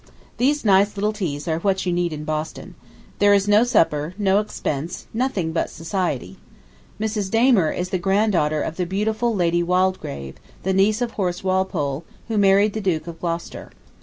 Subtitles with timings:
[0.37, 2.73] These nice little teas are what you need in Boston.
[3.19, 6.39] There is no supper, no expense, nothing but society.
[6.99, 7.29] Mrs.
[7.29, 12.39] Damer is the granddaughter of the beautiful Lady Waldegrave, the niece of Horace Walpole, who
[12.39, 13.69] married the Duke of Gloucester.